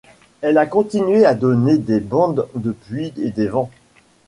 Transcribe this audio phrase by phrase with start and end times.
[0.41, 3.69] Elle a continué à donner des bandes de pluie et des vents.